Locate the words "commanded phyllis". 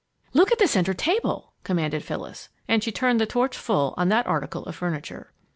1.63-2.49